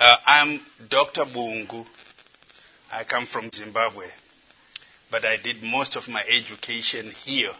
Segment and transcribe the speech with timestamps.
[0.00, 1.26] Uh, I'm Dr.
[1.26, 1.84] Bungu.
[2.90, 4.06] I come from Zimbabwe,
[5.10, 7.52] but I did most of my education here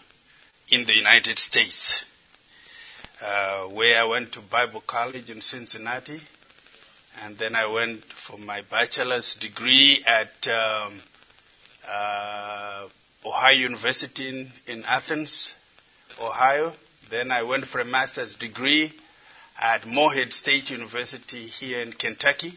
[0.71, 2.03] in the United States,
[3.21, 6.18] uh, where I went to Bible College in Cincinnati,
[7.22, 10.98] and then I went for my bachelor's degree at um,
[11.86, 12.88] uh,
[13.22, 15.52] Ohio University in, in Athens,
[16.18, 16.72] Ohio.
[17.11, 18.95] Then I went for a master's degree
[19.61, 22.52] at Morehead State University here in Kentucky.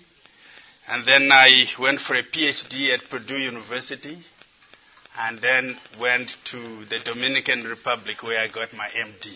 [0.87, 4.17] And then I went for a PhD at Purdue University.
[5.19, 9.35] And then went to the Dominican Republic where I got my MD.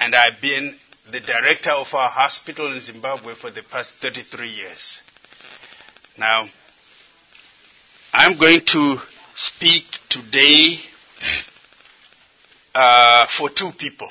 [0.00, 0.74] And I've been
[1.10, 5.00] the director of our hospital in Zimbabwe for the past 33 years.
[6.18, 6.44] Now,
[8.12, 8.98] I'm going to
[9.34, 10.76] speak today
[12.74, 14.10] uh, for two people.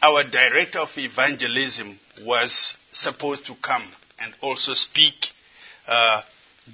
[0.00, 3.84] Our director of evangelism was supposed to come
[4.20, 5.32] and also speak
[5.88, 6.22] uh,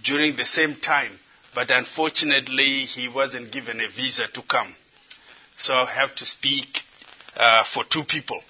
[0.03, 1.13] during the same time,
[1.55, 4.75] but unfortunately he wasn't given a visa to come.
[5.57, 6.83] So I have to speak
[7.37, 8.41] uh, for two people.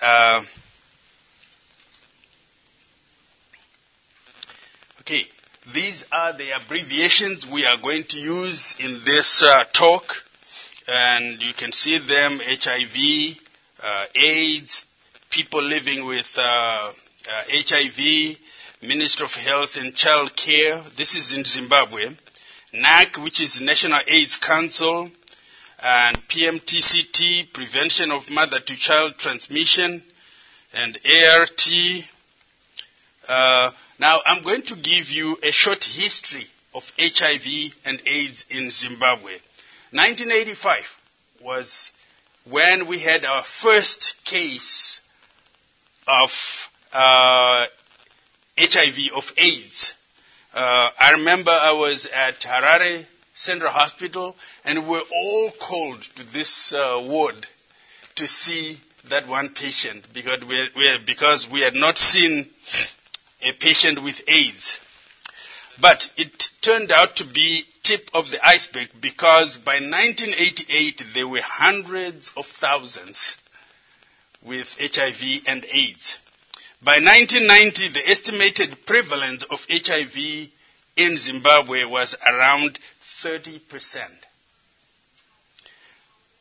[0.00, 0.42] Uh,
[5.00, 5.22] okay,
[5.74, 10.04] these are the abbreviations we are going to use in this uh, talk,
[10.86, 13.38] and you can see them HIV,
[13.82, 14.84] uh, AIDS,
[15.30, 18.38] people living with HIV,
[18.82, 20.82] Minister of Health and Child Care.
[20.96, 22.10] This is in Zimbabwe.
[22.72, 25.10] NAC, which is National AIDS Council,
[25.82, 30.02] and PMTCT, Prevention of Mother to Child Transmission,
[30.74, 31.68] and ART.
[33.26, 38.70] Uh, now, I'm going to give you a short history of HIV and AIDS in
[38.70, 39.32] Zimbabwe.
[39.92, 40.80] 1985
[41.42, 41.90] was
[42.50, 45.00] when we had our first case
[46.06, 46.30] of
[46.92, 47.66] uh,
[48.58, 49.92] HIV, of AIDS.
[50.54, 56.24] Uh, I remember I was at Harare Central Hospital, and we were all called to
[56.32, 57.46] this uh, ward
[58.16, 58.78] to see
[59.10, 62.48] that one patient because we, we, because we had not seen
[63.42, 64.78] a patient with AIDS.
[65.80, 71.40] But it turned out to be tip of the iceberg because by 1988 there were
[71.42, 73.36] hundreds of thousands
[74.44, 76.18] with HIV and AIDS.
[76.82, 80.50] By 1990 the estimated prevalence of HIV
[80.96, 82.78] in Zimbabwe was around
[83.24, 83.60] 30%.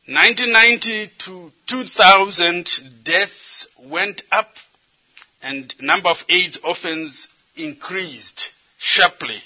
[0.10, 2.70] 1990 to 2000
[3.04, 4.52] deaths went up
[5.42, 9.42] and number of AIDS orphans increased sharply.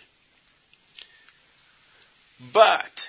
[2.54, 3.08] But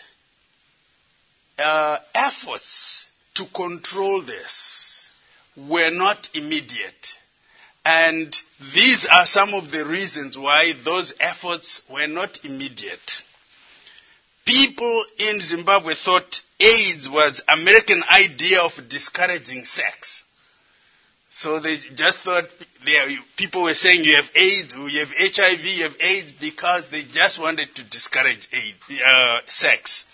[1.58, 5.12] uh, efforts to control this
[5.56, 7.14] were not immediate.
[7.84, 8.34] And
[8.74, 13.22] these are some of the reasons why those efforts were not immediate.
[14.44, 20.24] People in Zimbabwe thought AIDS was American idea of discouraging sex.
[21.34, 22.44] So they just thought
[23.36, 27.40] people were saying you have AIDS, you have HIV, you have AIDS because they just
[27.40, 30.04] wanted to discourage AIDS, uh, sex.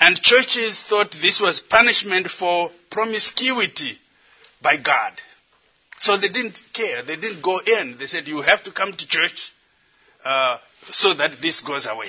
[0.00, 3.98] And churches thought this was punishment for promiscuity
[4.62, 5.12] by God.
[6.00, 7.02] So they didn't care.
[7.02, 7.96] They didn't go in.
[7.98, 9.52] They said, you have to come to church
[10.24, 10.58] uh,
[10.92, 12.08] so that this goes away.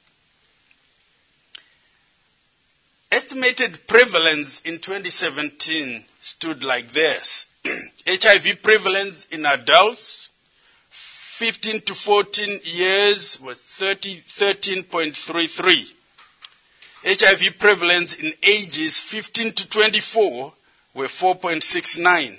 [3.10, 7.46] Estimated prevalence in 2017 stood like this.
[8.06, 10.28] HIV prevalence in adults
[11.38, 15.94] 15 to 14 years was 30, 13.33.
[17.04, 20.52] HIV prevalence in ages 15 to 24
[20.94, 22.36] were 4.69.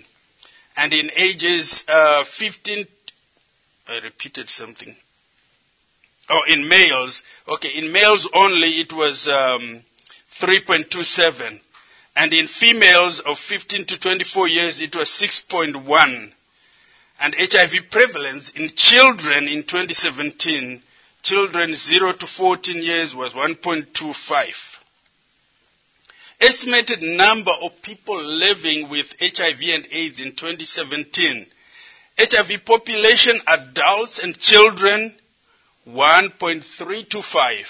[0.77, 2.85] And in ages uh, 15,
[3.87, 4.95] I repeated something.
[6.29, 9.83] Oh, in males, okay, in males only it was um,
[10.39, 11.59] 3.27.
[12.15, 16.31] And in females of 15 to 24 years, it was 6.1.
[17.19, 20.81] And HIV prevalence in children in 2017,
[21.21, 24.53] children 0 to 14 years was 1.25.
[26.39, 31.45] Estimated number of people living with HIV and AIDS in 2017.
[32.17, 35.15] HIV population, adults and children,
[35.87, 37.65] 1.325,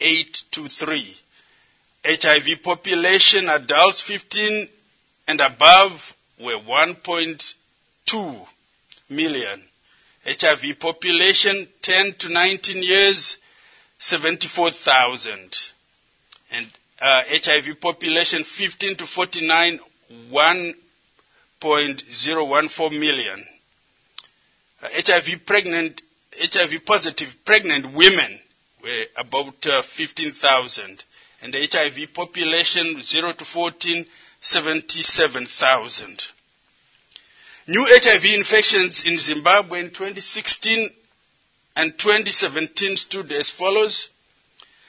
[0.00, 1.16] 823.
[2.04, 4.68] HIV population, adults 15
[5.28, 8.46] and above were 1.2
[9.08, 9.62] million.
[10.24, 13.38] HIV population 10 to 19 years,
[13.98, 15.56] 74,000.
[16.50, 16.66] And
[17.00, 19.80] uh, HIV population 15 to 49,
[20.30, 23.44] 1.014 million.
[24.82, 26.02] Uh, HIV pregnant,
[26.38, 28.38] HIV positive pregnant women
[28.82, 31.04] were about uh, 15,000
[31.42, 34.06] and the HIV population 0 to 14,
[34.40, 36.22] 77,000.
[37.68, 40.90] New HIV infections in Zimbabwe in 2016
[41.76, 44.08] and 2017 stood as follows.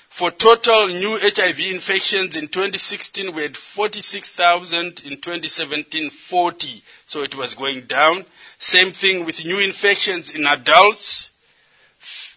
[0.10, 5.02] For total new HIV infections in 2016, we had 46,000.
[5.06, 6.84] In 2017, 40.
[7.08, 8.25] So it was going down.
[8.58, 11.30] Same thing with new infections in adults,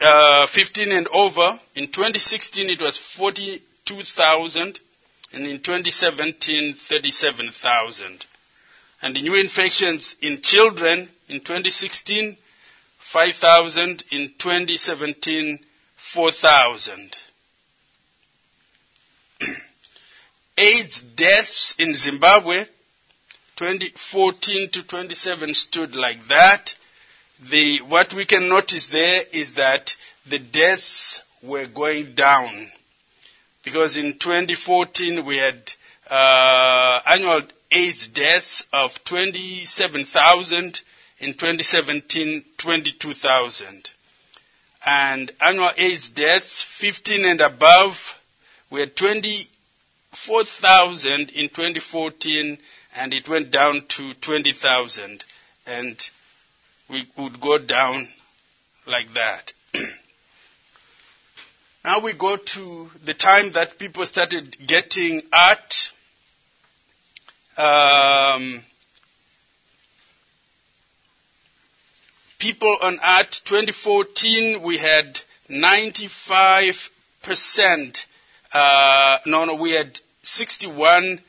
[0.00, 1.60] uh, 15 and over.
[1.74, 4.80] In 2016, it was 42,000,
[5.32, 8.26] and in 2017, 37,000.
[9.02, 12.36] And the new infections in children in 2016,
[13.12, 14.04] 5,000.
[14.10, 15.58] In 2017,
[16.14, 17.16] 4,000.
[20.58, 22.64] AIDS deaths in Zimbabwe,
[23.56, 26.74] 2014 to 27 stood like that.
[27.50, 29.94] The, what we can notice there is that
[30.28, 32.70] the deaths were going down
[33.64, 35.70] because in 2014 we had
[36.10, 40.80] uh, annual AIDS deaths of 27,000.
[41.18, 43.90] In 2017, 22,000.
[44.84, 47.96] And annual AIDS deaths 15 and above
[48.70, 52.58] we had 24,000 in 2014
[52.96, 55.24] and it went down to 20,000
[55.66, 55.98] and
[56.90, 58.08] we would go down
[58.86, 59.52] like that.
[61.84, 65.92] Now we go to the time that people started getting ART.
[67.56, 68.62] Um,
[72.38, 76.74] people on ART 2014 we had 95
[77.22, 78.06] percent
[78.52, 81.20] uh, no no we had 61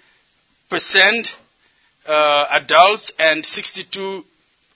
[0.70, 1.38] percent
[2.06, 4.26] uh, adults and 62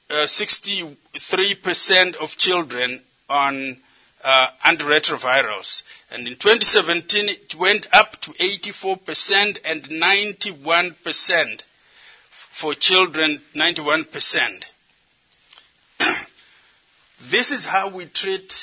[0.09, 3.77] uh, 63 percent of children on
[4.23, 5.83] uh, antiretrovirals.
[6.09, 11.63] And in 2017, it went up to 84% and 91%
[12.59, 14.65] for children, 91%.
[17.31, 18.53] this is how we treat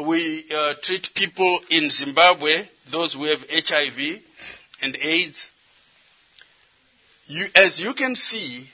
[0.00, 4.22] we uh, treat people in Zimbabwe, those who have HIV
[4.80, 5.48] and AIDS.
[7.26, 8.66] You, as you can see,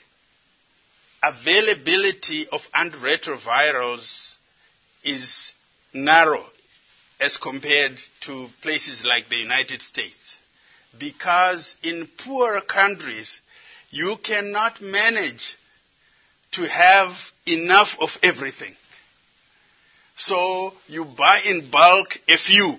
[1.21, 4.37] availability of antiretrovirals
[5.09, 5.51] is
[5.93, 6.43] narrow
[7.19, 10.39] as compared to places like the United States.
[10.97, 13.41] Because in poorer countries,
[13.89, 15.55] you cannot manage
[16.51, 18.75] to have enough of everything.
[20.17, 22.77] So you buy in bulk a few.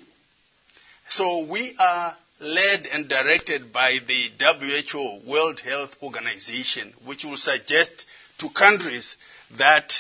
[1.09, 8.07] So we are led and directed by the WHO, World Health Organization, which will suggest
[8.39, 9.17] to countries
[9.59, 9.93] that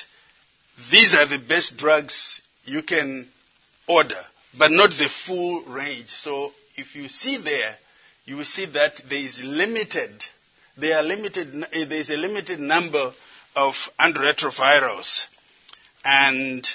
[0.90, 3.28] these are the best drugs you can
[3.87, 4.22] order,
[4.58, 6.08] but not the full range.
[6.08, 7.76] So if you see there,
[8.25, 10.25] you will see that there is limited
[10.80, 13.12] there are limited, there's a limited number
[13.54, 15.26] of antiretrovirals.
[16.04, 16.66] And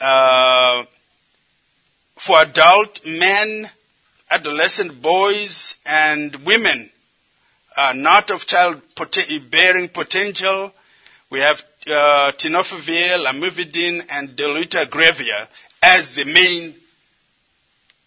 [0.00, 0.84] uh,
[2.16, 3.66] for adult men,
[4.30, 6.90] adolescent boys, and women
[7.76, 8.82] uh, not of child
[9.50, 10.72] bearing potential,
[11.34, 15.48] we have uh, tenofovir, lamivudine, and dolutegravir
[15.82, 16.76] as the main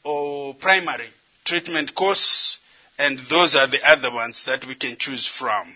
[0.05, 1.09] or primary
[1.43, 2.57] treatment course,
[2.97, 5.75] and those are the other ones that we can choose from.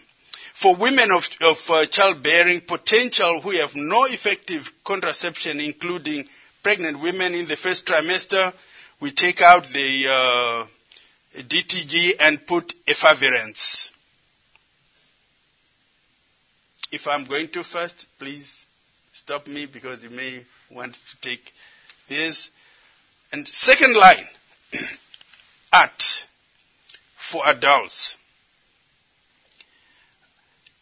[0.62, 6.30] For women of, of uh, childbearing potential who have no effective contraception, including
[6.64, 8.54] pregnant women in the first trimester,
[9.02, 10.68] we take out the uh,
[11.36, 13.90] DTG and put efavirenz.
[16.92, 18.68] If I'm going too fast, please
[19.14, 21.52] stop me because you may want to take
[22.10, 22.50] this.
[23.32, 24.26] And second line,
[25.74, 26.04] ART
[27.32, 28.18] for adults.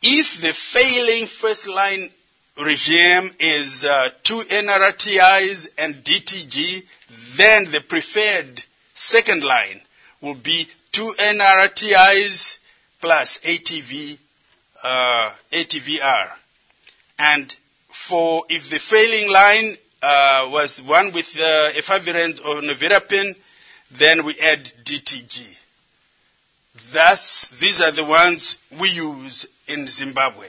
[0.02, 2.10] If the failing first line
[2.58, 6.84] regime is uh, two NRTIs and DTG,
[7.38, 8.64] then the preferred
[8.96, 9.82] second line
[10.22, 12.58] will be two NRTIs
[13.02, 14.18] plus ATV,
[14.84, 16.32] uh, ATVR.
[17.18, 17.56] And
[18.10, 23.36] for if the failing line uh, was one with uh, efavirenz or nevirapine,
[23.98, 25.56] then we add DTG.
[26.94, 30.48] Thus, these are the ones we use in Zimbabwe.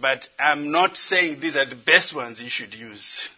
[0.00, 3.28] But I'm not saying these are the best ones you should use.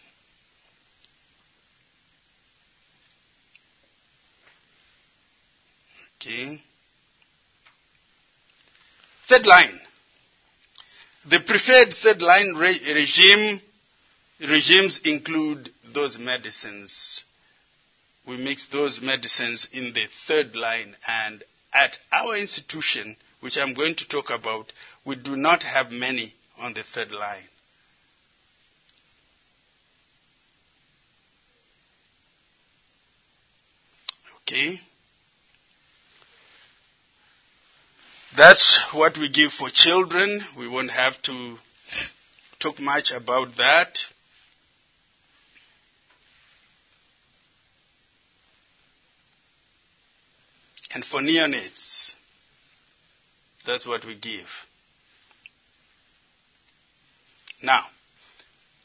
[6.20, 6.60] Okay.
[9.28, 9.80] Third line.
[11.24, 13.60] The preferred third line re- regime
[14.40, 17.24] regimes include those medicines.
[18.26, 23.94] We mix those medicines in the third line, and at our institution, which I'm going
[23.96, 24.72] to talk about,
[25.04, 27.48] we do not have many on the third line.
[34.42, 34.80] Okay.
[38.36, 40.40] That's what we give for children.
[40.56, 41.56] We won't have to
[42.58, 43.98] talk much about that.
[50.94, 52.14] And for neonates,
[53.66, 54.48] that's what we give.
[57.62, 57.84] Now,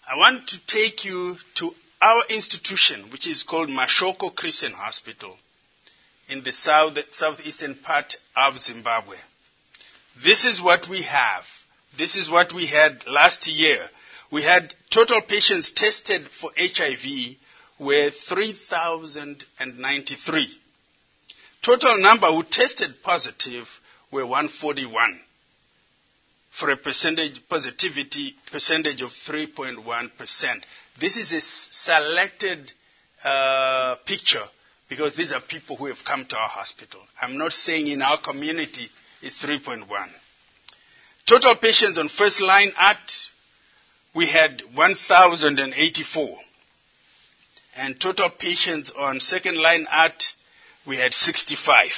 [0.09, 5.35] I want to take you to our institution, which is called Mashoko Christian Hospital
[6.29, 9.17] in the south, southeastern part of Zimbabwe.
[10.23, 11.43] This is what we have.
[11.97, 13.79] This is what we had last year.
[14.31, 17.35] We had total patients tested for HIV
[17.79, 20.59] were 3,093.
[21.61, 23.67] Total number who tested positive
[24.11, 25.19] were 141
[26.51, 30.63] for a percentage positivity percentage of 3.1%.
[30.99, 32.71] This is a selected
[33.23, 34.43] uh, picture
[34.89, 37.01] because these are people who have come to our hospital.
[37.21, 38.89] I'm not saying in our community
[39.21, 39.85] is 3.1.
[41.25, 43.11] Total patients on first line ART,
[44.15, 46.37] we had 1,084.
[47.75, 50.23] And total patients on second line ART,
[50.87, 51.89] we had 65.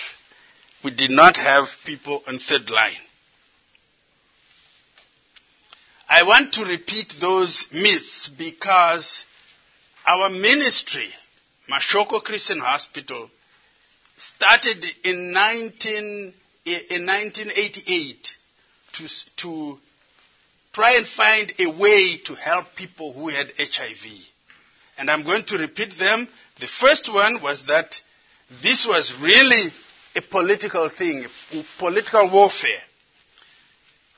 [0.84, 2.94] We did not have people on third line.
[6.10, 9.26] I want to repeat those myths because
[10.08, 11.08] our ministry,
[11.70, 13.30] Mashoko Christian Hospital,
[14.18, 16.34] started in 19
[16.74, 18.28] in 1988
[18.94, 19.08] to,
[19.38, 19.78] to
[20.74, 24.06] try and find a way to help people who had HIV.
[24.98, 26.28] And I'm going to repeat them.
[26.60, 27.96] The first one was that
[28.62, 29.72] this was really
[30.16, 31.26] a political thing,
[31.78, 32.82] political warfare.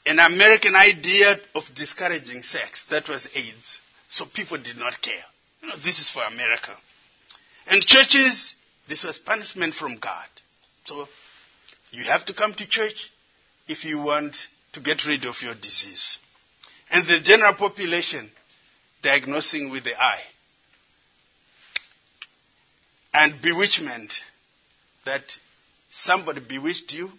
[0.06, 2.86] An American idea of discouraging sex.
[2.86, 3.80] That was AIDS.
[4.10, 5.24] So people did not care.
[5.64, 6.72] No, this is for America.
[7.68, 8.56] And churches,
[8.90, 10.26] this was punishment from God.
[10.86, 11.08] So
[11.92, 13.12] you have to come to church
[13.68, 14.36] if you want
[14.74, 16.20] to get rid of your disease.
[16.90, 18.30] And the general population
[19.02, 20.22] diagnosing with the eye.
[23.14, 24.14] And bewitchment
[25.06, 25.24] that
[25.92, 27.12] somebody bewitched you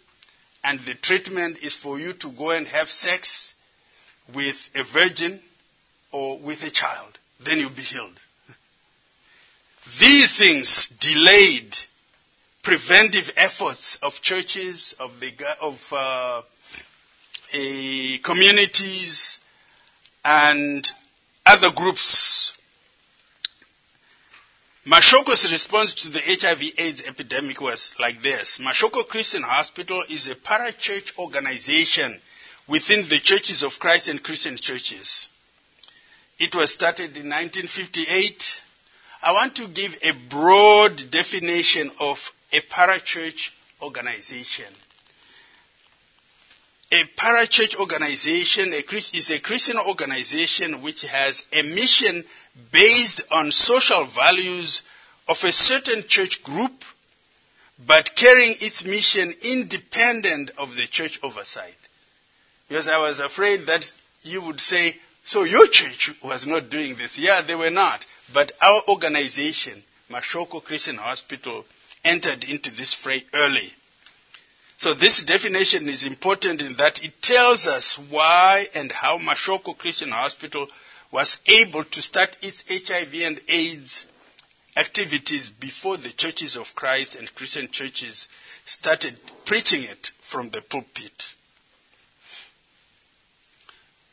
[0.65, 3.55] and the treatment is for you to go and have sex
[4.35, 5.41] with a virgin
[6.13, 7.19] or with a child.
[7.45, 8.19] Then you'll be healed.
[10.01, 11.75] These things delayed
[12.63, 16.43] preventive efforts of churches, of, the, of uh,
[18.23, 19.39] communities,
[20.25, 20.91] and
[21.45, 22.57] other groups.
[24.87, 28.59] Mashoko's response to the HIV AIDS epidemic was like this.
[28.61, 32.21] Mashoko Christian Hospital is a parachurch organization
[32.69, 35.29] within the Churches of Christ and Christian churches.
[36.39, 38.61] It was started in 1958.
[39.23, 42.19] I want to give a broad definition of
[42.53, 44.73] a parachurch organization.
[46.93, 52.23] A parachurch organization is a Christian organization which has a mission
[52.71, 54.83] based on social values
[55.27, 56.73] of a certain church group,
[57.87, 61.75] but carrying its mission independent of the church oversight.
[62.69, 63.91] Because I was afraid that
[64.21, 64.95] you would say,
[65.25, 67.19] so your church was not doing this.
[67.19, 68.05] Yeah, they were not.
[68.35, 71.65] But our organization, Mashoko Christian Hospital,
[72.05, 73.73] entered into this fray early.
[74.79, 80.11] So this definition is important in that it tells us why and how Mashoko Christian
[80.11, 80.67] Hospital
[81.13, 84.07] was able to start its HIV and AIDS
[84.77, 88.27] activities before the churches of Christ and Christian churches
[88.65, 91.13] started preaching it from the pulpit.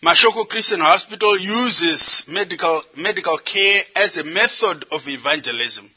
[0.03, 5.89] Mashoko Christian Hospital uses medical, medical care as a method of evangelism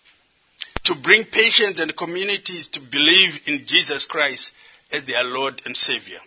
[0.85, 4.53] to bring patients and communities to believe in Jesus Christ
[4.91, 6.19] as their Lord and Savior.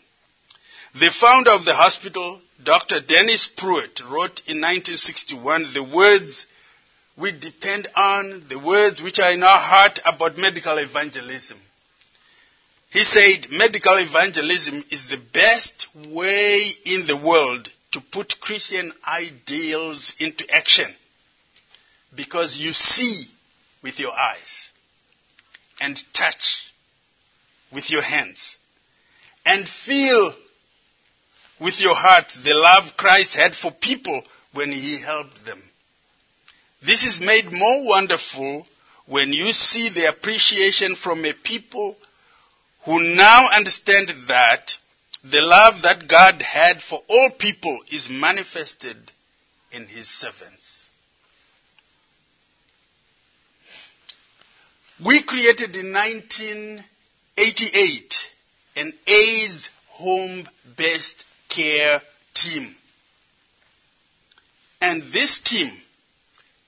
[0.99, 3.01] The founder of the hospital, Dr.
[3.01, 6.47] Dennis Pruitt, wrote in 1961 the words
[7.17, 11.57] we depend on, the words which are in our heart about medical evangelism.
[12.89, 20.13] He said medical evangelism is the best way in the world to put Christian ideals
[20.19, 20.93] into action
[22.15, 23.25] because you see
[23.85, 24.69] with your eyes
[25.79, 26.71] and touch
[27.71, 28.57] with your hands
[29.45, 30.33] and feel
[31.61, 34.23] with your heart the love Christ had for people
[34.53, 35.61] when he helped them.
[36.83, 38.65] This is made more wonderful
[39.05, 41.95] when you see the appreciation from a people
[42.85, 44.71] who now understand that
[45.23, 48.97] the love that God had for all people is manifested
[49.71, 50.84] in his servants.
[55.03, 58.13] We created in 1988
[58.77, 62.01] an AIDS home based care
[62.33, 62.73] team.
[64.79, 65.69] And this team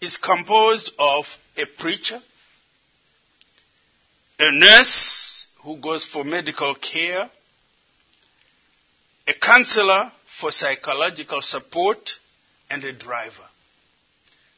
[0.02, 2.20] is composed of a preacher,
[4.40, 7.28] a nurse who goes for medical care,
[9.28, 12.20] a counselor for psychological support,
[12.70, 13.48] and a driver.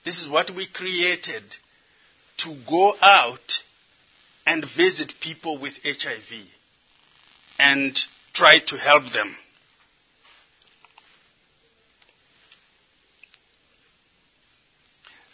[0.03, 1.43] This is what we created
[2.39, 3.61] to go out
[4.45, 6.47] and visit people with HIV
[7.59, 7.97] and
[8.33, 9.35] try to help them.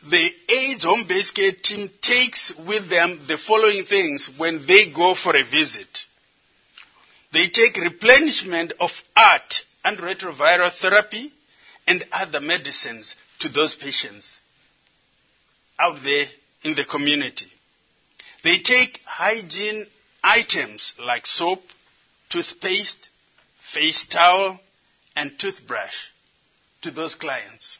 [0.10, 5.16] The AIDS home based care team takes with them the following things when they go
[5.16, 6.06] for a visit.
[7.34, 11.34] They take replenishment of ART and retroviral therapy
[11.88, 14.40] and other medicines to those patients
[15.80, 16.26] out there
[16.66, 17.48] in the community.
[18.44, 19.86] They take hygiene
[20.24, 21.62] items like soap,
[22.30, 23.08] toothpaste,
[23.74, 24.60] face towel,
[25.16, 25.96] and toothbrush
[26.82, 27.78] to those clients.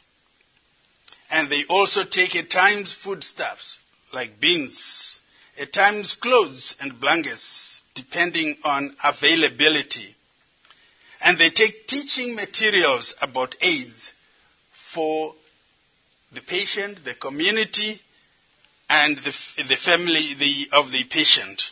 [1.30, 3.80] And they also take at times foodstuffs
[4.12, 5.20] like beans,
[5.58, 10.14] at times clothes and blankets, depending on availability.
[11.20, 14.12] And they take teaching materials about AIDS
[14.94, 15.34] for
[16.32, 18.00] the patient, the community,
[18.88, 19.34] and the,
[19.68, 21.62] the family the, of the patient.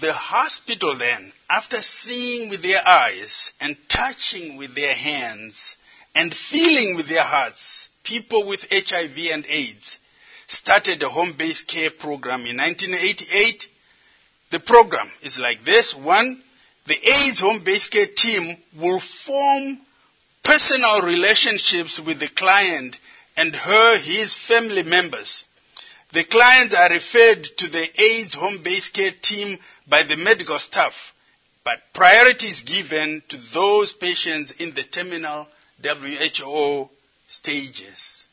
[0.00, 5.76] The hospital then, after seeing with their eyes and touching with their hands
[6.14, 10.00] and feeling with their hearts people with HIV and AIDS,
[10.48, 13.68] started a home based care program in 1988.
[14.50, 16.42] The program is like this one,
[16.86, 19.78] the AIDS home based care team will form
[20.44, 22.96] personal relationships with the client
[23.36, 25.44] and her, his family members.
[26.12, 30.94] The clients are referred to the AIDS home based care team by the medical staff,
[31.64, 35.48] but priority is given to those patients in the terminal
[35.82, 36.88] WHO
[37.28, 38.26] stages.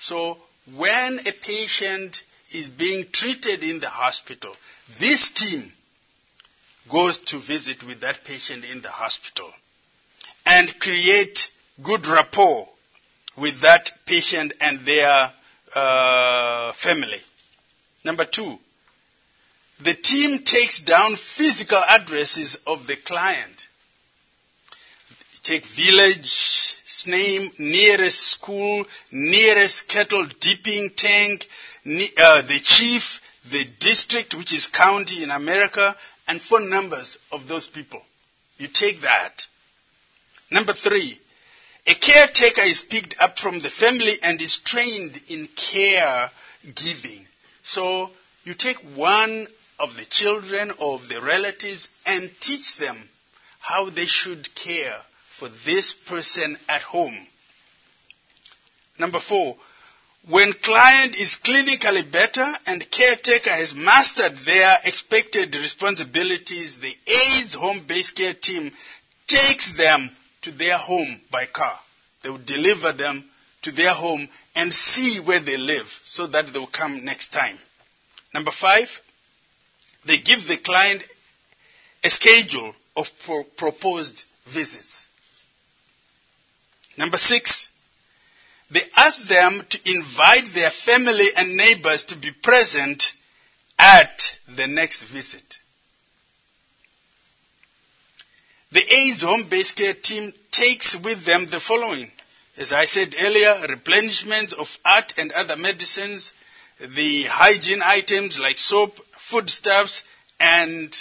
[0.00, 0.36] So
[0.76, 4.54] when a patient is being treated in the hospital,
[5.00, 5.72] this team
[6.90, 9.50] goes to visit with that patient in the hospital
[10.46, 11.48] and create
[11.82, 12.68] good rapport
[13.36, 15.32] with that patient and their
[15.74, 17.20] uh, family.
[18.04, 18.56] Number two,
[19.82, 23.56] the team takes down physical addresses of the client.
[25.42, 26.74] take village
[27.06, 31.46] name, nearest school, nearest kettle dipping tank,
[32.16, 33.20] uh, the chief,
[33.50, 35.94] the district, which is county in America,
[36.26, 38.02] and phone numbers of those people.
[38.58, 39.42] You take that.
[40.50, 41.18] Number three,
[41.86, 46.30] a caretaker is picked up from the family and is trained in care
[46.62, 47.26] giving.
[47.62, 48.10] So
[48.44, 49.46] you take one
[49.78, 53.08] of the children or of the relatives and teach them
[53.60, 54.96] how they should care
[55.38, 57.26] for this person at home.
[58.98, 59.56] Number four,
[60.28, 68.16] when client is clinically better and caretaker has mastered their expected responsibilities, the AIDS home-based
[68.16, 68.72] care team
[69.26, 70.10] takes them
[70.42, 71.78] to their home by car.
[72.22, 73.24] They will deliver them
[73.62, 77.58] to their home and see where they live so that they will come next time.
[78.32, 78.88] Number five,
[80.06, 81.04] they give the client
[82.02, 85.06] a schedule of pro- proposed visits.
[86.96, 87.68] Number six,
[88.70, 93.12] they ask them to invite their family and neighbors to be present
[93.78, 95.58] at the next visit.
[98.72, 102.10] The AIDS home based care team takes with them the following.
[102.56, 106.32] As I said earlier, replenishment of ART and other medicines,
[106.80, 108.98] the hygiene items like soap,
[109.30, 110.02] foodstuffs,
[110.40, 110.94] and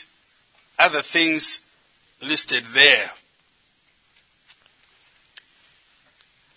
[0.78, 1.60] other things
[2.21, 3.10] listed there.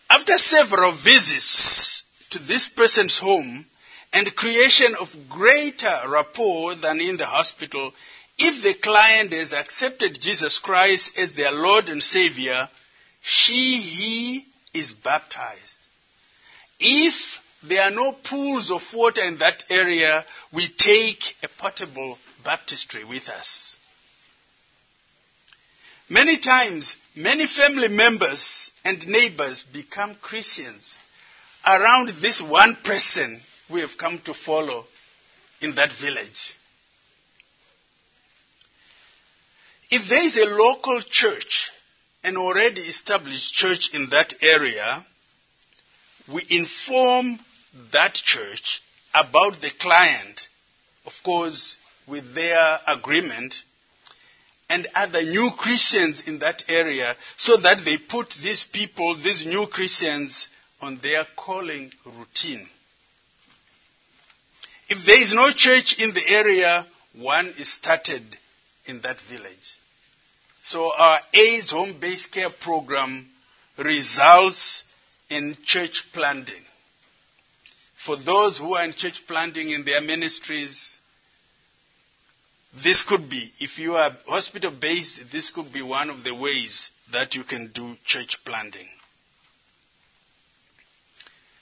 [0.09, 3.67] After several visits to this person's home
[4.13, 7.93] and creation of greater rapport than in the hospital,
[8.39, 12.69] if the client has accepted Jesus Christ as their Lord and Savior,
[13.23, 15.79] she, he is baptized.
[16.79, 23.05] If there are no pools of water in that area, we take a portable baptistry
[23.05, 23.77] with us.
[26.09, 30.97] Many times, many family members and neighbors become Christians
[31.67, 34.85] around this one person we have come to follow
[35.61, 36.55] in that village.
[39.91, 41.71] If there is a local church,
[42.23, 45.05] an already established church in that area,
[46.33, 47.39] we inform
[47.93, 48.83] that church
[49.15, 50.49] about the client,
[51.07, 51.77] of course,
[52.07, 53.55] with their agreement,
[54.69, 59.67] and other new Christians in that area so that they put these people, these new
[59.67, 60.49] Christians,
[60.81, 62.67] on their calling routine.
[64.89, 68.23] If there is no church in the area, one is started
[68.87, 69.77] in that village.
[70.65, 73.29] So our AIDS home based care program
[73.79, 74.85] results
[75.31, 76.63] in church planting.
[78.05, 80.97] For those who are in church planting in their ministries,
[82.83, 86.91] this could be, if you are hospital based, this could be one of the ways
[87.13, 88.89] that you can do church planting.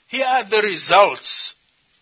[0.07, 1.55] Here are the results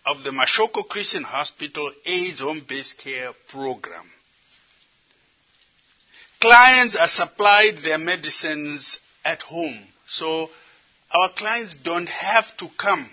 [0.05, 4.09] of the Mashoko Christian Hospital AIDS home based care program.
[6.41, 9.79] Clients are supplied their medicines at home.
[10.07, 10.49] So
[11.11, 13.09] our clients don't have to come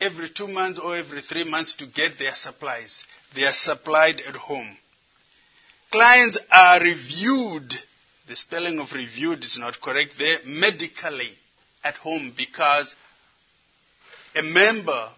[0.00, 3.02] every two months or every three months to get their supplies.
[3.34, 4.76] They are supplied at home.
[5.90, 7.72] Clients are reviewed,
[8.28, 11.30] the spelling of reviewed is not correct there, medically
[11.82, 12.94] at home because
[14.36, 15.08] a member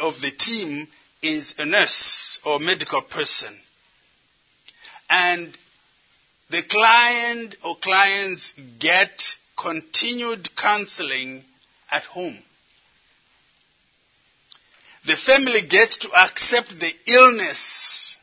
[0.00, 0.88] of the team
[1.22, 3.56] is a nurse or medical person.
[5.08, 5.56] And
[6.50, 9.22] the client or clients get
[9.56, 11.44] continued counseling
[11.90, 12.38] at home.
[15.06, 18.16] The family gets to accept the illness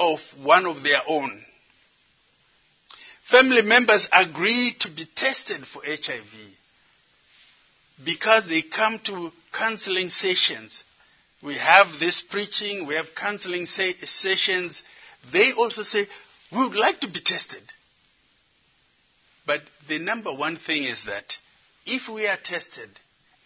[0.00, 1.42] of one of their own.
[3.24, 6.24] Family members agree to be tested for HIV
[8.04, 10.82] because they come to counseling sessions.
[11.42, 14.82] We have this preaching, we have counseling sessions.
[15.32, 16.06] They also say,
[16.50, 17.62] we would like to be tested.
[19.46, 21.36] But the number one thing is that
[21.86, 22.88] if we are tested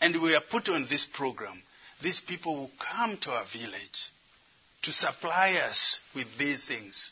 [0.01, 1.63] and we are put on this program,
[2.03, 4.11] these people will come to our village
[4.85, 7.11] to supply us with these things.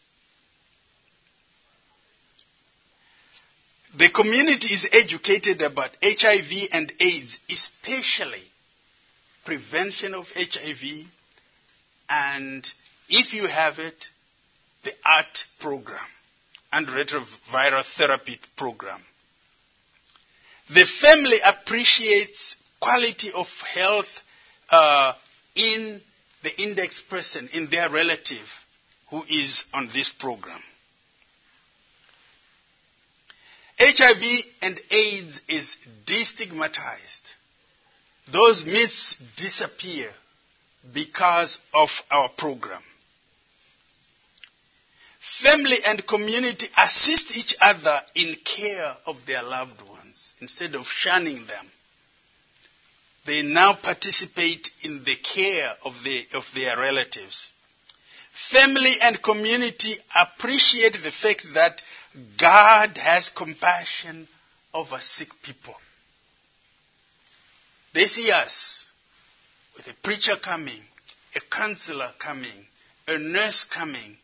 [3.97, 8.43] The community is educated about HIV and AIDS, especially
[9.45, 11.07] prevention of HIV
[12.09, 12.67] and
[13.09, 14.07] if you have it,
[14.85, 15.99] the ART program
[16.73, 19.01] antiretroviral therapy program.
[20.71, 24.23] The family appreciates quality of health
[24.71, 25.13] uh,
[25.55, 26.01] in
[26.43, 28.49] the index person, in their relative
[29.11, 30.61] who is on this program.
[33.79, 34.23] HIV
[34.63, 35.77] and AIDS is
[36.07, 37.31] destigmatized.
[38.33, 40.11] Those myths disappear
[40.95, 42.83] because of our program.
[45.43, 51.47] Family and community assist each other in care of their loved ones instead of shunning
[51.47, 51.67] them.
[53.25, 57.49] They now participate in the care of, the, of their relatives.
[58.51, 61.83] Family and community appreciate the fact that
[62.39, 64.27] God has compassion
[64.75, 65.75] over sick people.
[67.95, 68.85] They see us
[69.77, 70.81] with a preacher coming,
[71.37, 72.67] a counselor coming,
[73.07, 74.17] a nurse coming,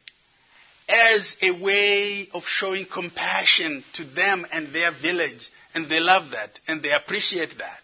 [0.88, 5.50] as a way of showing compassion to them and their village.
[5.74, 7.80] And they love that and they appreciate that.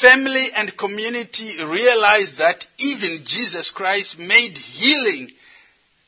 [0.00, 5.28] Family and community realize that even Jesus Christ made healing,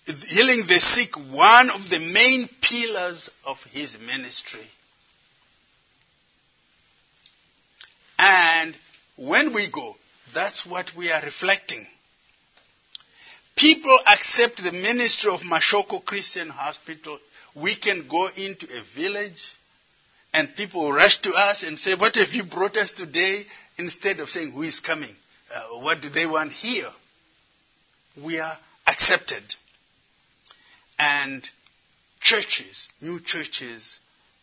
[0.07, 4.67] healing the sick one of the main pillars of his ministry.
[8.19, 8.75] And
[9.17, 9.97] when we go,
[10.33, 11.87] that's what we are reflecting.
[13.57, 17.19] People accept the ministry of Mashoko Christian Hospital.
[17.55, 19.53] We can go into a village
[20.33, 23.45] and people rush to us and say, What have you brought us today?
[23.79, 25.15] Instead of saying, Who is coming?
[25.55, 26.91] Uh, what do they want here?
[28.23, 28.57] We are
[28.87, 29.43] accepted.
[30.99, 31.49] And
[32.21, 33.99] churches, new churches,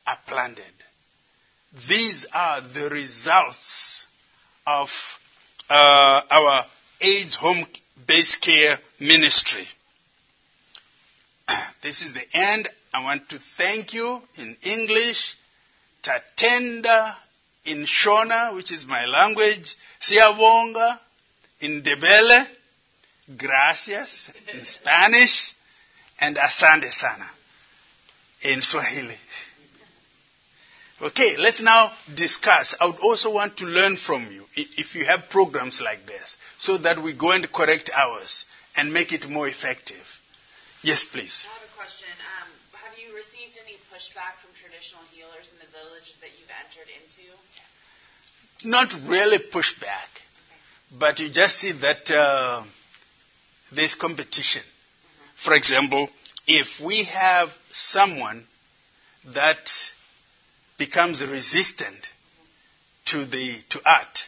[0.06, 0.64] are planted.
[1.88, 4.06] These are the results
[4.68, 4.90] of
[5.70, 6.66] uh, our
[7.00, 7.66] AIDS home
[8.08, 9.66] based care ministry.
[11.82, 12.70] This is the end.
[12.94, 15.36] I want to thank you in English,
[16.04, 17.16] Tatenda
[17.66, 21.00] in Shona, which is my language, Siyabonga
[21.60, 22.48] in Ndebele,
[23.38, 25.54] Gracias in Spanish,
[26.20, 27.30] and Asante Sana
[28.42, 29.16] in Swahili.
[31.02, 32.76] Okay, let's now discuss.
[32.80, 36.78] I would also want to learn from you if you have programs like this so
[36.80, 38.46] that we go and correct ours
[38.76, 40.06] and make it more effective.
[40.84, 41.46] Yes, please.
[41.46, 42.08] I have a question.
[42.42, 46.90] Um, have you received any pushback from traditional healers in the village that you've entered
[46.90, 47.30] into?
[48.68, 50.98] Not really pushback, okay.
[51.00, 52.64] but you just see that uh,
[53.72, 54.62] there's competition.
[54.64, 55.46] Mm-hmm.
[55.46, 56.10] For example,
[56.48, 58.46] if we have someone
[59.36, 59.70] that
[60.80, 62.10] becomes resistant
[63.06, 64.26] to the to ART,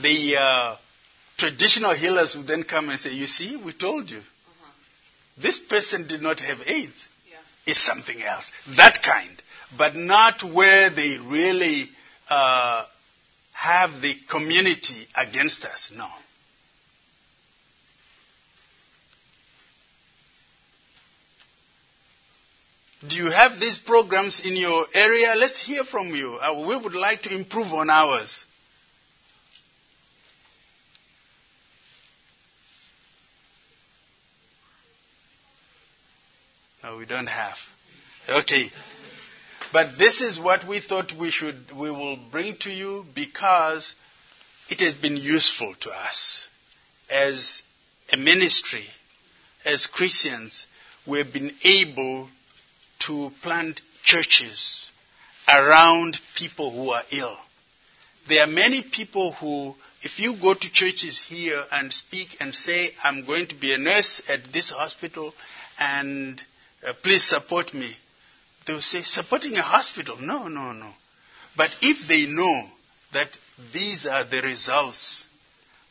[0.00, 0.76] the uh,
[1.36, 4.22] traditional healers would then come and say, "You see, we told you.
[5.36, 7.08] This person did not have AIDS.
[7.28, 7.36] Yeah.
[7.66, 8.50] It's something else.
[8.76, 9.42] That kind,
[9.76, 11.88] but not where they really
[12.28, 12.84] uh,
[13.52, 15.90] have the community against us.
[15.94, 16.08] No."
[23.06, 25.34] Do you have these programs in your area?
[25.36, 26.36] Let's hear from you.
[26.36, 28.46] Uh, we would like to improve on ours.
[37.04, 37.56] We don't have.
[38.28, 38.70] Okay.
[39.74, 43.94] But this is what we thought we should we will bring to you because
[44.70, 46.48] it has been useful to us
[47.10, 47.62] as
[48.10, 48.86] a ministry,
[49.66, 50.66] as Christians.
[51.06, 52.28] We've been able
[53.00, 54.90] to plant churches
[55.46, 57.36] around people who are ill.
[58.28, 62.92] There are many people who, if you go to churches here and speak and say,
[63.02, 65.34] I'm going to be a nurse at this hospital
[65.78, 66.40] and
[66.86, 67.90] uh, please support me,
[68.66, 70.16] they will say, supporting a hospital?
[70.20, 70.90] No, no, no.
[71.56, 72.68] But if they know
[73.12, 73.28] that
[73.72, 75.26] these are the results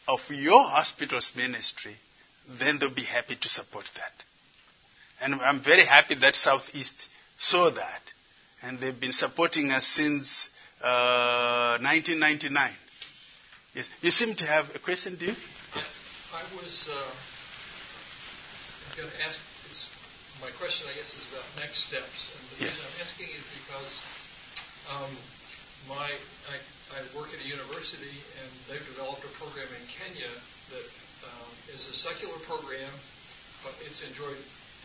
[0.07, 1.95] of your hospital's ministry,
[2.59, 4.11] then they'll be happy to support that.
[5.21, 8.01] And I'm very happy that Southeast saw that.
[8.61, 10.49] And they've been supporting us since
[10.81, 12.71] uh, 1999.
[13.73, 13.89] Yes.
[14.01, 15.33] You seem to have a question, do you?
[15.75, 15.87] Yes.
[16.33, 17.11] I was uh,
[18.97, 19.37] going to ask,
[20.41, 22.31] my question, I guess, is about next steps.
[22.33, 22.77] And the yes.
[22.77, 23.93] reason I'm asking is because
[24.89, 25.11] um,
[25.85, 26.09] my
[26.49, 26.55] I,
[26.95, 30.31] I, work at a university, and they've developed a program in Kenya
[30.73, 30.87] that
[31.27, 32.91] um, is a secular program,
[33.63, 34.39] but it's enjoyed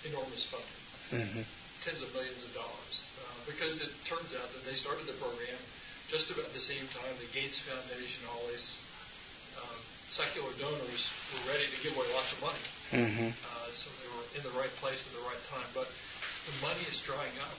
[0.07, 1.43] enormous funding, mm-hmm.
[1.83, 5.59] tens of millions of dollars, uh, because it turns out that they started the program
[6.09, 8.73] just about the same time the Gates Foundation, all these
[9.59, 9.81] um,
[10.11, 11.03] secular donors
[11.35, 12.65] were ready to give away lots of money.
[12.93, 13.29] Mm-hmm.
[13.33, 15.69] Uh, so they were in the right place at the right time.
[15.75, 15.89] But
[16.49, 17.57] the money is drying up,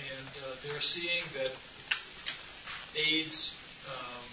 [0.00, 1.52] and uh, they're seeing that
[2.96, 3.52] AIDS
[3.88, 4.28] um,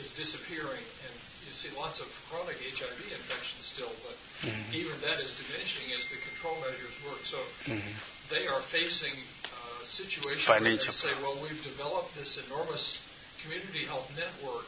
[0.00, 1.14] is disappearing, and
[1.44, 4.72] you see lots of chronic HIV infections still, but Mhm.
[4.74, 7.20] even that is diminishing as the control measures work.
[7.26, 7.92] So Mhm.
[8.30, 9.12] they are facing
[9.44, 12.98] uh, situations Financial where they say, well, we've developed this enormous
[13.42, 14.66] community health network.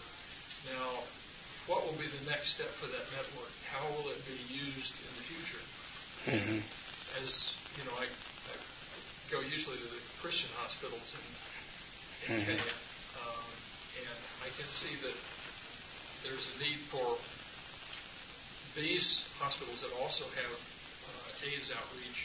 [0.67, 1.03] Now,
[1.67, 3.53] what will be the next step for that network?
[3.73, 5.65] How will it be used in the future?
[6.29, 6.61] Mhm.
[7.23, 7.31] As
[7.79, 8.55] you know, I, I
[9.31, 11.25] go usually to the Christian hospitals in,
[12.27, 12.47] in Mhm.
[12.47, 12.77] Kenya,
[13.21, 13.49] um,
[14.05, 15.17] and I can see that
[16.25, 17.19] there's a need for
[18.75, 22.21] these hospitals that also have uh, AIDS outreach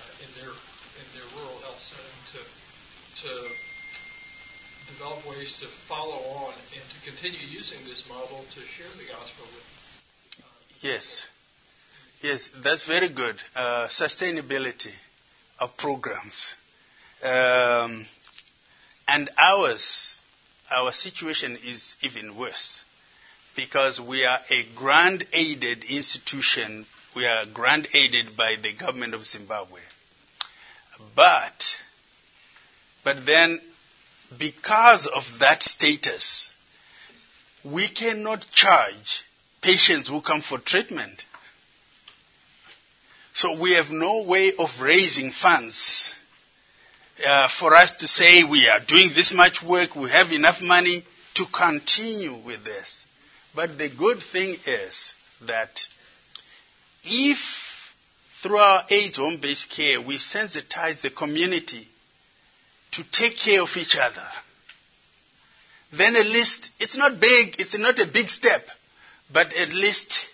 [0.00, 2.40] uh, in their in their rural health setting to
[3.26, 3.30] to
[4.90, 9.46] develop ways to follow on and to continue using this model to share the gospel
[9.54, 9.64] with.
[10.38, 10.44] Uh,
[10.80, 11.26] Yes.
[12.22, 13.36] Yes, that's very good.
[13.54, 14.92] Uh, sustainability
[15.58, 16.54] of programs.
[17.22, 18.06] Um,
[19.08, 20.18] and ours,
[20.70, 22.84] our situation is even worse
[23.56, 26.86] because we are a grant aided institution.
[27.14, 29.80] We are grant aided by the government of Zimbabwe.
[31.14, 31.64] But,
[33.04, 33.60] but then,
[34.38, 36.50] because of that status,
[37.64, 39.24] we cannot charge
[39.62, 41.24] patients who come for treatment.
[43.34, 46.12] So we have no way of raising funds
[47.24, 51.04] uh, for us to say we are doing this much work, we have enough money
[51.34, 53.04] to continue with this.
[53.54, 55.14] But the good thing is
[55.46, 55.80] that
[57.04, 57.38] if
[58.42, 61.88] through our AIDS home based care we sensitize the community
[62.92, 64.26] to take care of each other,
[65.92, 68.64] then at least it's not big, it's not a big step,
[69.32, 70.26] but at least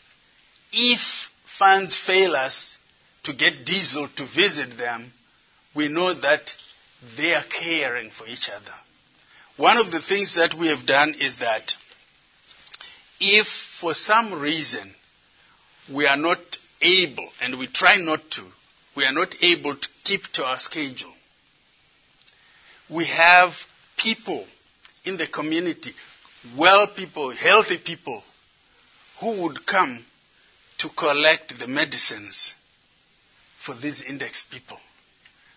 [0.72, 2.76] if funds fail us
[3.24, 5.12] to get diesel to visit them,
[5.74, 6.52] we know that
[7.16, 8.74] they are caring for each other.
[9.56, 11.74] One of the things that we have done is that
[13.20, 13.46] if
[13.80, 14.92] for some reason
[15.92, 16.38] we are not
[16.80, 18.42] able, and we try not to,
[18.96, 21.12] we are not able to keep to our schedule,
[22.90, 23.52] we have
[23.96, 24.44] people
[25.04, 25.92] in the community,
[26.56, 28.22] well people, healthy people,
[29.20, 30.04] who would come
[30.78, 32.54] to collect the medicines
[33.64, 34.78] for these index people.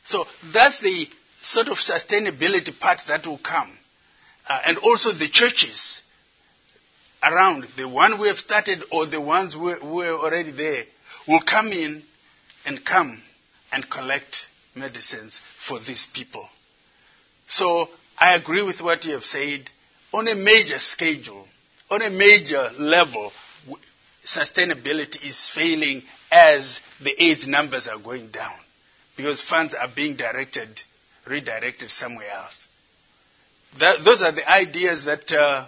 [0.03, 1.07] So that's the
[1.43, 3.71] sort of sustainability part that will come.
[4.47, 6.01] Uh, and also the churches
[7.23, 10.83] around, the one we have started or the ones who are already there,
[11.27, 12.01] will come in
[12.65, 13.21] and come
[13.71, 16.47] and collect medicines for these people.
[17.51, 19.69] So I agree with what you have said.
[20.13, 21.47] On a major schedule,
[21.89, 23.31] on a major level,
[24.25, 28.55] sustainability is failing as the AIDS numbers are going down
[29.17, 30.81] because funds are being directed,
[31.27, 32.67] redirected somewhere else.
[33.79, 35.67] That, those are the ideas that uh,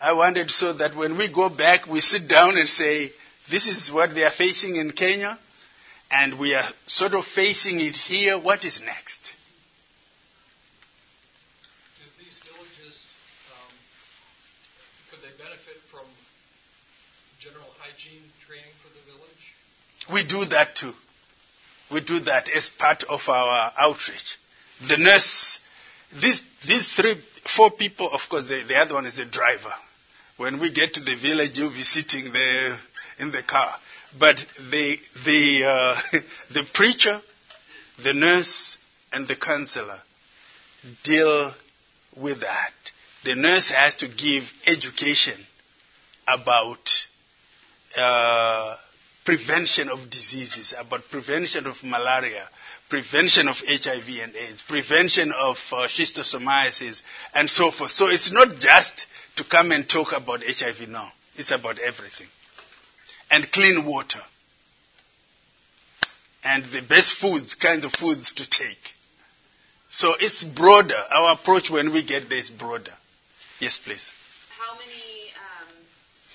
[0.00, 3.12] I wanted so that when we go back, we sit down and say,
[3.50, 5.38] this is what they are facing in Kenya,
[6.10, 8.38] and we are sort of facing it here.
[8.38, 9.20] What is next?
[11.98, 12.98] Do these villages,
[13.50, 13.72] um,
[15.10, 16.06] could they benefit from
[17.40, 19.44] general hygiene training for the village?
[20.12, 20.92] We do that too.
[21.90, 24.38] We do that as part of our outreach.
[24.88, 25.60] The nurse,
[26.20, 27.16] these, these three,
[27.56, 29.72] four people, of course, the, the other one is a driver.
[30.38, 32.78] When we get to the village, you'll be sitting there
[33.18, 33.74] in the car.
[34.18, 34.36] But
[34.70, 36.18] the, the, uh,
[36.54, 37.20] the preacher,
[38.02, 38.78] the nurse,
[39.12, 40.00] and the counselor
[41.04, 41.52] deal
[42.16, 42.72] with that.
[43.24, 45.38] The nurse has to give education
[46.26, 46.88] about
[47.96, 48.76] uh,
[49.24, 52.48] prevention of diseases, about prevention of malaria,
[52.88, 57.02] prevention of HIV and AIDS, prevention of uh, schistosomiasis,
[57.34, 57.90] and so forth.
[57.90, 61.10] So it's not just to come and talk about HIV now.
[61.36, 62.26] It's about everything.
[63.30, 64.20] And clean water.
[66.44, 68.78] And the best foods, kinds of foods to take.
[69.90, 70.98] So it's broader.
[71.10, 72.92] Our approach when we get there is broader.
[73.60, 74.10] Yes, please.
[74.58, 75.70] How many um,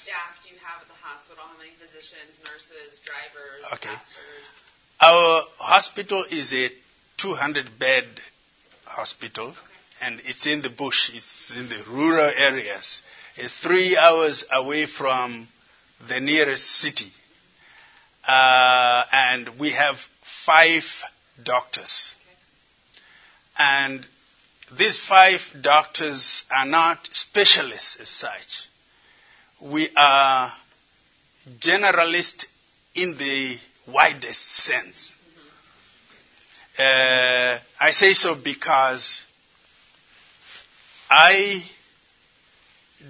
[0.02, 1.44] staff do you have at the hospital?
[1.44, 3.90] How many physicians, nurses, drivers, Okay.
[3.90, 4.46] pastors?
[5.00, 6.70] Our hospital is a
[7.18, 8.06] 200 bed
[8.86, 9.56] hospital,
[10.02, 13.02] and it's in the bush, it's in the rural areas.
[13.36, 15.48] It's three hours away from
[16.08, 17.12] the nearest city.
[18.28, 19.96] Uh, and we have
[20.46, 20.84] five
[21.44, 22.14] doctors.
[23.58, 24.06] And
[24.78, 28.68] these five doctors are not specialists as such.
[29.62, 30.52] We are
[31.60, 32.46] generalists
[32.96, 33.58] in the
[33.92, 35.16] widest sense.
[36.78, 39.24] Uh, I say so because
[41.10, 41.64] I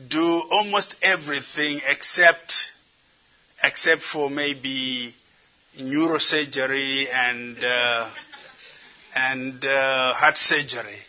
[0.07, 2.71] do almost everything except
[3.63, 5.13] except for maybe
[5.79, 8.09] neurosurgery and uh,
[9.15, 10.99] and uh, heart surgery.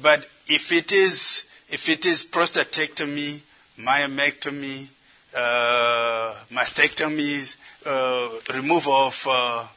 [0.00, 3.40] But if it is if it is prostatectomy,
[3.78, 4.88] myomectomy,
[5.34, 7.54] uh, mastectomy,
[7.84, 9.68] uh, removal of uh,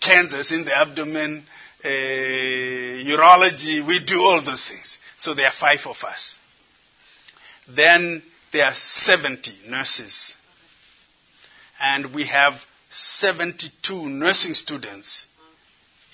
[0.00, 1.44] cancers in the abdomen,
[1.84, 4.98] uh, urology, we do all those things.
[5.18, 6.38] So there are five of us.
[7.68, 8.22] Then
[8.52, 10.34] there are 70 nurses.
[11.80, 12.54] And we have
[12.90, 15.26] 72 nursing students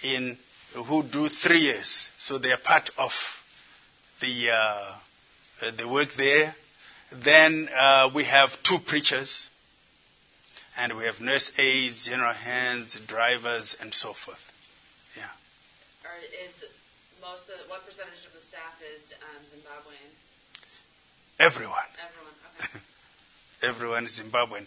[0.02, 0.38] in
[0.74, 2.08] who do three years.
[2.18, 3.12] So they are part of
[4.20, 4.94] the, uh,
[5.76, 6.54] the work there.
[7.12, 9.48] Then uh, we have two preachers,
[10.76, 14.38] and we have nurse aides, general hands, drivers, and so forth.
[15.16, 15.24] Yeah.
[16.04, 16.66] Or is the,
[17.20, 20.10] most of what percentage of the staff is um, Zimbabwean?
[21.40, 21.74] Everyone.
[22.06, 22.34] Everyone.
[22.60, 22.78] Okay.
[23.68, 24.66] Everyone is Zimbabwean.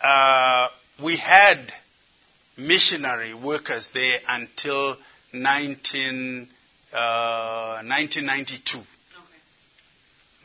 [0.00, 0.68] Uh,
[1.02, 1.72] we had
[2.58, 4.96] missionary workers there until
[5.32, 6.48] 19,
[6.92, 8.80] uh, 1992.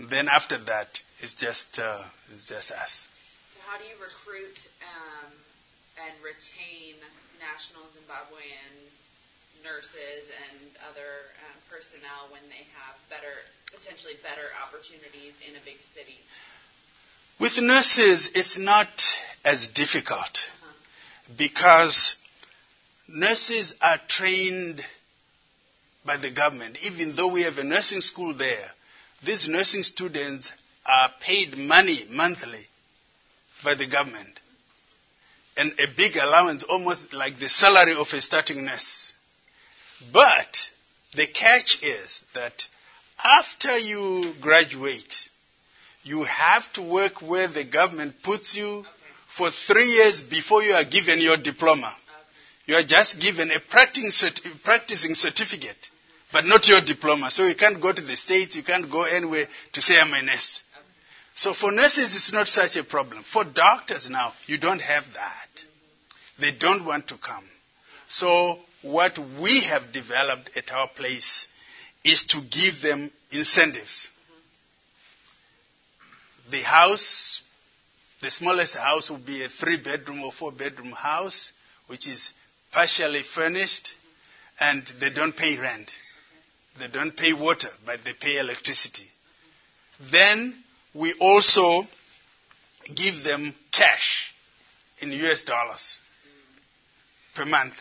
[0.09, 3.07] Then after that, it's just uh, it's just us.
[3.53, 5.31] So how do you recruit um,
[6.01, 6.95] and retain
[7.39, 8.73] national Zimbabwean
[9.63, 10.57] nurses and
[10.89, 13.33] other um, personnel when they have better,
[13.69, 16.17] potentially better opportunities in a big city?
[17.39, 18.89] With nurses, it's not
[19.43, 20.73] as difficult Uh-huh.
[21.37, 22.15] because
[23.07, 24.81] nurses are trained
[26.05, 26.77] by the government.
[26.83, 28.71] Even though we have a nursing school there,
[29.25, 30.51] these nursing students
[30.85, 32.65] are paid money monthly
[33.63, 34.39] by the government.
[35.57, 39.13] And a big allowance, almost like the salary of a starting nurse.
[40.11, 40.57] But
[41.15, 42.63] the catch is that
[43.23, 45.13] after you graduate,
[46.03, 48.83] you have to work where the government puts you
[49.37, 51.93] for three years before you are given your diploma.
[52.65, 55.77] You are just given a practicing, certificate,
[56.31, 57.31] but not your diploma.
[57.31, 60.21] So you can't go to the States, you can't go anywhere to say I'm a
[60.21, 60.61] nurse.
[61.35, 63.23] So for nurses, it's not such a problem.
[63.23, 65.49] For doctors now, you don't have that.
[66.39, 67.45] They don't want to come.
[68.09, 71.47] So what we have developed at our place
[72.03, 74.07] is to give them incentives.
[76.49, 77.41] The house,
[78.21, 81.51] the smallest house will be a three bedroom or four bedroom house,
[81.87, 82.33] which is
[82.71, 83.93] partially furnished,
[84.59, 85.91] and they don't pay rent.
[86.81, 89.05] They don't pay water, but they pay electricity.
[90.11, 90.55] Then
[90.95, 91.83] we also
[92.95, 94.33] give them cash
[94.99, 95.99] in US dollars
[97.35, 97.75] per month.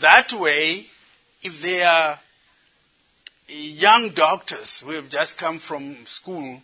[0.00, 0.86] That way,
[1.42, 2.18] if they are
[3.46, 6.62] young doctors who have just come from school,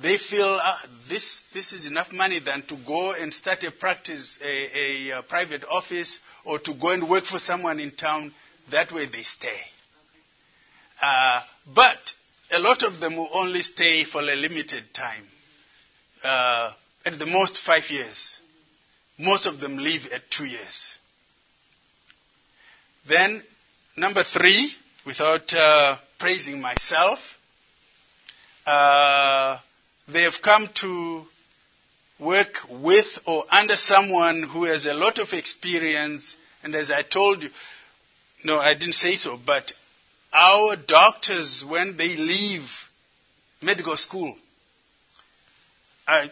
[0.00, 4.38] they feel ah, this this is enough money than to go and start a practice,
[4.42, 8.32] a, a, uh private office, or to go and work for someone in town.
[8.70, 9.60] That way they stay.
[11.00, 11.40] Uh,
[11.74, 11.98] but
[12.50, 15.24] a lot of them will only stay for a limited time,
[16.22, 16.72] uh,
[17.04, 18.40] at the most five years.
[19.18, 20.98] Most of them leave at two years.
[23.06, 23.42] Then,
[23.96, 24.72] number three,
[25.06, 27.18] without uh, praising myself,
[28.66, 29.58] uh,
[30.08, 31.24] they have come to
[32.18, 36.36] work with or under someone who has a lot of experience.
[36.62, 37.50] And as I told you,
[38.44, 39.72] no, I didn't say so, but
[40.34, 42.68] our doctors, when they leave
[43.62, 44.34] medical school,
[46.08, 46.26] uh,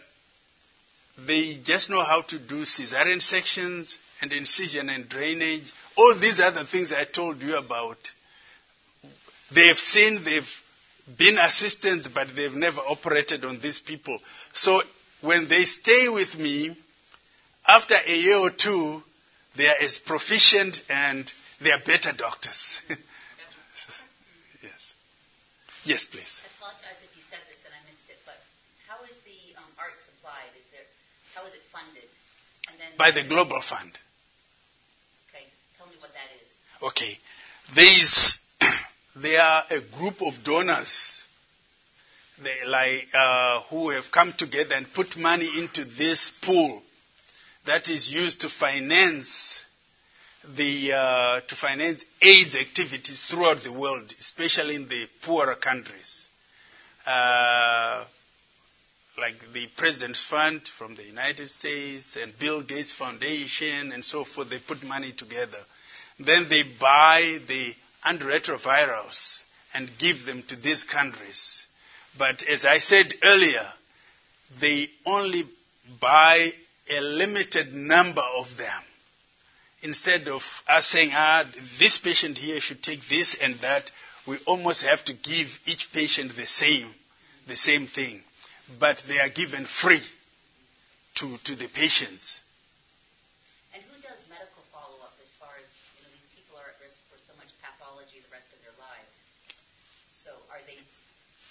[1.25, 5.71] they just know how to do cesarean sections and incision and drainage.
[5.95, 7.97] All these other things I told you about.
[9.53, 14.19] They've seen, they've been assistants, but they've never operated on these people.
[14.53, 14.81] So
[15.21, 16.75] when they stay with me,
[17.67, 19.01] after a year or two,
[19.55, 21.31] they are as proficient and
[21.61, 22.79] they are better doctors.
[24.61, 24.93] yes.
[25.85, 26.31] Yes, please.
[26.41, 28.39] I apologize if you said this and I missed it, but
[28.87, 30.53] how is the um, ART supplied?
[30.55, 30.87] Is there,
[31.35, 32.07] how is it funded?
[32.71, 33.91] And then By the Global Fund.
[35.29, 35.43] Okay,
[35.77, 36.47] tell me what that is.
[36.79, 37.19] Okay.
[37.75, 38.39] These,
[39.15, 41.23] they are a group of donors
[42.41, 46.81] they like, uh, who have come together and put money into this pool
[47.65, 49.61] that is used to finance
[50.57, 56.27] the uh, to finance AIDS activities throughout the world, especially in the poorer countries.
[57.05, 58.05] Uh,
[59.17, 64.49] like the President's Fund from the United States and Bill Gates Foundation and so forth,
[64.49, 65.59] they put money together.
[66.19, 67.73] Then they buy the
[68.05, 69.41] antiretrovirals
[69.73, 71.65] and give them to these countries.
[72.17, 73.67] But as I said earlier,
[74.59, 75.43] they only
[75.99, 76.49] buy
[76.89, 78.81] a limited number of them.
[79.83, 81.43] Instead of us saying, ah,
[81.77, 83.83] this patient here should take this and that,
[84.25, 86.87] we almost have to give each patient the same,
[87.47, 88.21] the same thing.
[88.79, 90.01] But they are given free
[91.15, 92.39] to, to the patients.
[93.75, 95.67] And who does medical follow-up as far as,
[95.99, 98.77] you know, these people are at risk for so much pathology the rest of their
[98.79, 99.15] lives.
[100.23, 100.79] So are they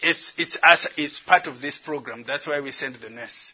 [0.02, 2.24] it's, it's, as, it's part of this program.
[2.26, 3.52] That's why we send the nurse.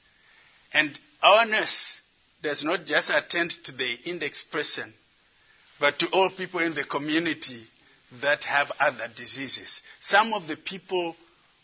[0.72, 1.97] And our nurse
[2.42, 4.92] does not just attend to the index person,
[5.80, 7.64] but to all people in the community
[8.22, 9.80] that have other diseases.
[10.00, 11.14] Some of the people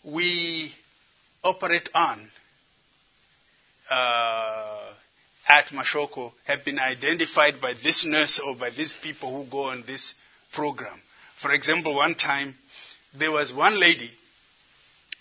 [0.05, 0.72] we
[1.43, 2.29] operate on
[3.91, 4.93] uh,
[5.49, 9.85] at Mashoko have been identified by this nurse or by these people who go on
[9.87, 10.14] this
[10.53, 11.01] program.
[11.41, 12.55] For example, one time
[13.18, 14.11] there was one lady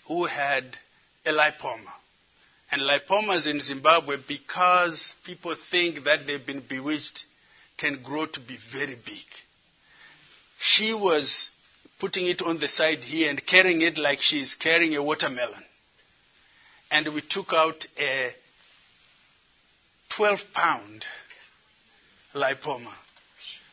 [0.08, 0.64] who had
[1.26, 1.92] a lipoma.
[2.74, 7.24] And lipomas in Zimbabwe, because people think that they've been bewitched,
[7.78, 9.26] can grow to be very big.
[10.58, 11.52] She was
[12.00, 15.62] putting it on the side here and carrying it like she's carrying a watermelon.
[16.90, 18.30] And we took out a
[20.16, 21.04] 12 pound
[22.34, 22.94] lipoma.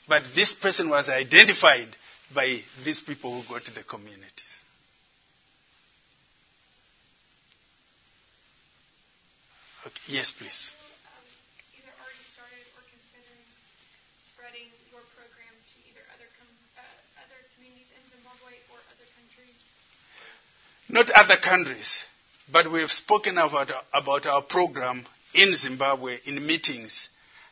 [0.07, 1.87] But this person was identified
[2.35, 4.51] by these people who go to the communities.
[9.87, 9.90] Okay.
[10.07, 10.71] Yes, please.
[11.77, 13.45] Either already started or considering
[14.33, 19.53] spreading your program to either other com- uh, other communities in Zimbabwe or other countries?
[20.89, 22.03] Not other countries,
[22.51, 27.09] but we have spoken about, about our program in Zimbabwe in meetings,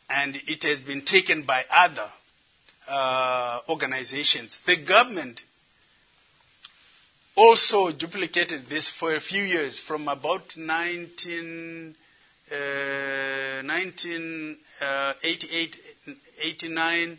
[0.08, 2.10] and it has been taken by other
[2.88, 4.58] uh, organizations.
[4.66, 5.40] The government
[7.36, 11.94] also duplicated this for a few years, from about 19.
[11.96, 11.96] 1988,
[14.80, 17.18] uh, 89,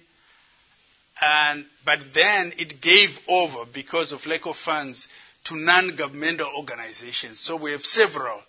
[1.21, 5.07] and, but then it gave over because of lack of funds
[5.45, 7.39] to non-governmental organizations.
[7.39, 8.39] So we have several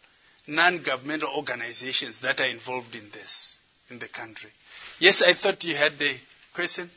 [0.47, 3.59] non-governmental organizations that are involved in this
[3.91, 4.51] in the country.
[4.99, 6.15] Yes, I thought you had the
[6.55, 6.91] question.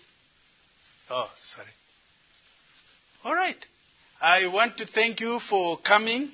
[1.10, 1.68] Oh, sorry.
[3.24, 3.58] All right.
[4.22, 6.30] I want to thank you for coming.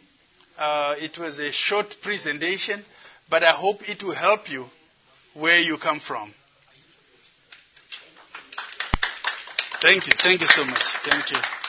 [0.57, 2.85] Uh, it was a short presentation
[3.31, 4.65] but I hope it will help you
[5.33, 6.33] where you come from.
[9.81, 10.13] Thank you.
[10.19, 10.83] Thank you so much.
[11.03, 11.60] Thank you.